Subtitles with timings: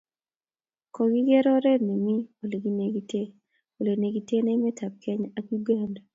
[0.95, 3.21] kokiker oret nemii olenekite
[3.79, 6.01] olengetekei emet ab Kenya ak Uganda